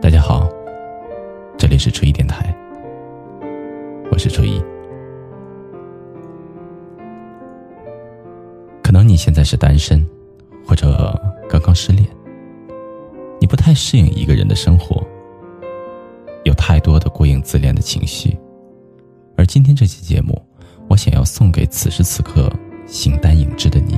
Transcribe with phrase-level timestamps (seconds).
[0.00, 0.48] 大家好，
[1.56, 2.54] 这里是初一电台，
[4.10, 4.62] 我是初一。
[8.82, 10.06] 可能你现在是单身，
[10.66, 12.06] 或者刚刚失恋，
[13.40, 15.02] 你不太适应一个人的生活，
[16.44, 18.38] 有太多的过影自怜的情绪。
[19.36, 20.40] 而今天这期节目，
[20.86, 22.52] 我想要送给此时此刻
[22.86, 23.96] 形单影只的你，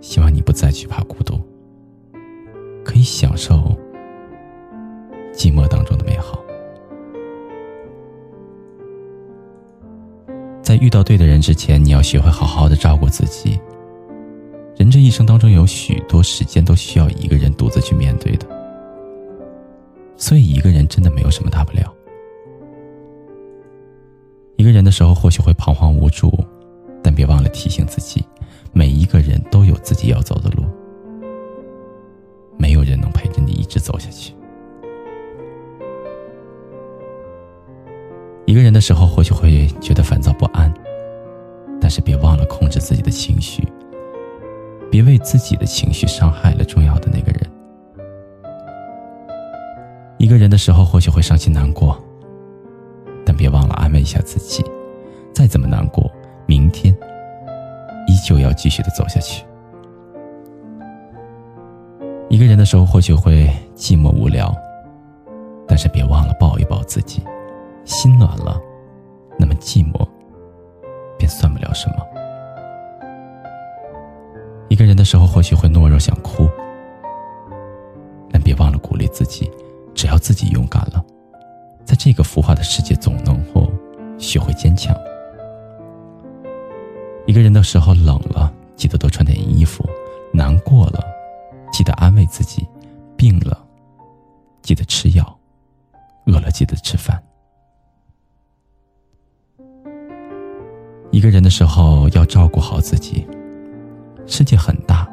[0.00, 1.40] 希望你不再惧怕孤独，
[2.84, 3.76] 可以享受。
[5.32, 6.38] 寂寞当中的美好，
[10.62, 13.58] 在遇到对的人之前，你要学会好好的照顾自己。
[14.76, 18.46] 人这一生当中有许多时间都需要一个人独自去面对的，
[20.16, 21.92] 所以一个人真的没有什么大不了。
[24.54, 26.32] 一个人的时候或许会彷徨无助，
[27.04, 28.24] 但别忘了提醒自己，
[28.72, 30.64] 每一个人都有自己要走的路，
[32.56, 34.34] 没有人能陪着你一直走下去。
[38.46, 40.72] 一个人的时候，或许会觉得烦躁不安，
[41.78, 43.62] 但是别忘了控制自己的情绪，
[44.90, 47.50] 别为自己的情绪伤害了重要的那个人。
[50.16, 52.02] 一个人的时候，或许会伤心难过，
[53.26, 54.64] 但别忘了安慰一下自己，
[55.34, 56.10] 再怎么难过，
[58.24, 59.44] 就要继续的走下去。
[62.30, 64.52] 一个人的时候，或许会寂寞无聊，
[65.68, 67.22] 但是别忘了抱一抱自己。
[67.84, 68.58] 心暖了，
[69.38, 70.08] 那么寂寞
[71.18, 71.96] 便算不了什么。
[74.70, 76.48] 一个人的时候，或许会懦弱想哭，
[78.32, 79.50] 但别忘了鼓励自己，
[79.94, 81.04] 只要自己勇敢了，
[81.84, 83.70] 在这个浮华的世界，总能够
[84.16, 84.96] 学会坚强。
[87.34, 89.84] 一个人的时候冷了，记得多穿点衣服；
[90.32, 91.02] 难过了，
[91.72, 92.64] 记得安慰自己；
[93.16, 93.60] 病了，
[94.62, 95.24] 记得吃药；
[96.26, 97.20] 饿了，记得吃饭。
[101.10, 103.26] 一个人的时候要照顾好自己。
[104.28, 105.04] 世界很大，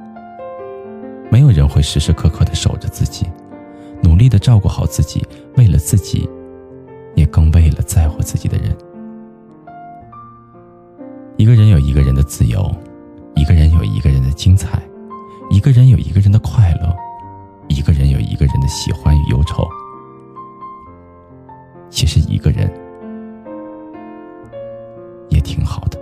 [1.31, 3.25] 没有人会时时刻刻的守着自己，
[4.03, 5.25] 努力的照顾好自己，
[5.57, 6.29] 为了自己，
[7.15, 8.77] 也更为了在乎自己的人。
[11.41, 12.71] 一个人有一个人的自由，
[13.33, 14.79] 一个人有一个人的精彩，
[15.49, 16.95] 一个人有一个人的快乐，
[17.67, 19.67] 一个人有一个人的喜欢与忧愁。
[21.89, 22.71] 其实一个人
[25.29, 25.41] 也。
[25.41, 25.99] 挺好的。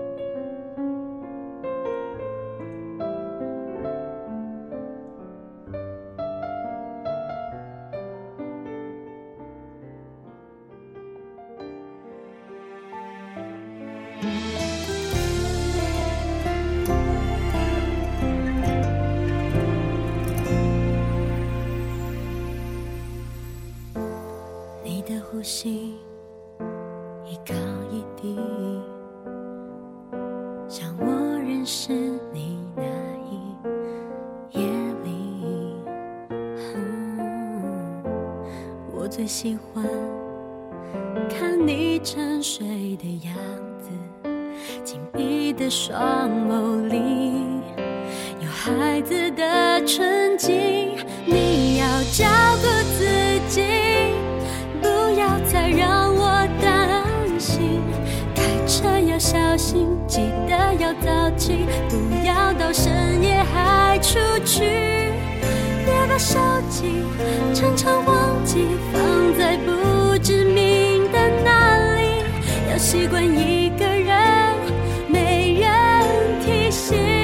[25.62, 25.94] 心
[27.26, 27.54] 一高
[27.92, 28.40] 一低。
[30.70, 31.06] 像我
[31.38, 31.92] 认识
[32.32, 32.84] 你那
[33.30, 34.66] 一夜
[35.04, 35.76] 里，
[38.94, 39.84] 我最喜欢
[41.28, 43.36] 看你沉睡的样
[43.82, 43.90] 子，
[44.86, 47.34] 紧闭的双眸里
[48.40, 50.89] 有孩子的纯净。
[61.90, 64.64] 不要到深夜还出去。
[65.86, 66.40] 别把手
[66.70, 67.04] 机
[67.54, 69.02] 常常忘记放
[69.38, 72.24] 在不知名的那里。
[72.72, 74.56] 要习惯一个人，
[75.08, 75.70] 没人
[76.46, 77.19] 提醒。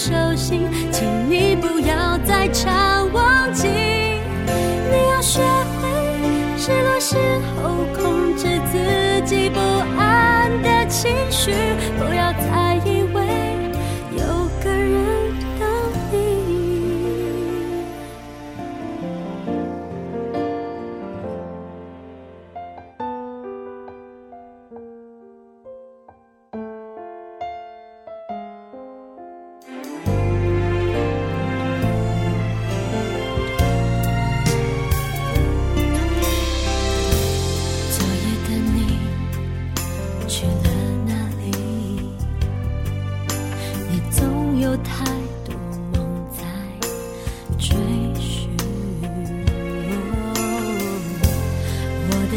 [0.00, 1.28] 手心，请。
[1.28, 7.16] 你不要再常忘记，你要学会失落时
[7.62, 9.60] 候控制自己不
[9.98, 11.52] 安的情绪，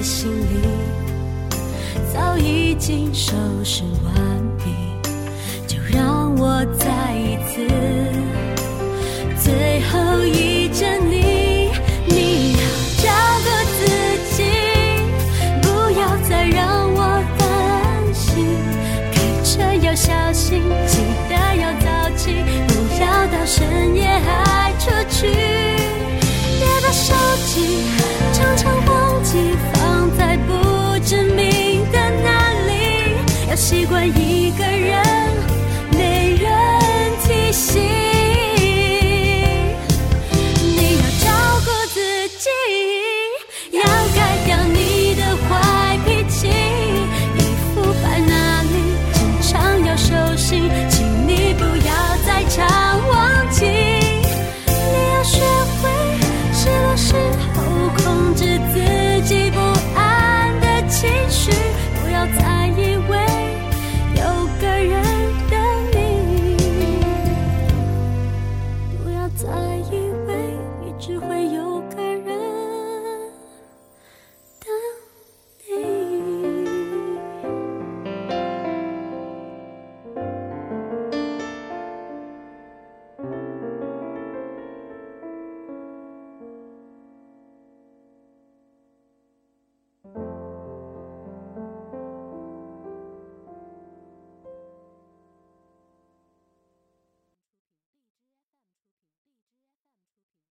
[0.04, 0.68] 心里
[2.14, 3.34] 早已经收
[3.64, 4.14] 拾完
[4.58, 4.66] 毕
[5.66, 7.66] 就让我再一次
[9.42, 11.23] 最后一见你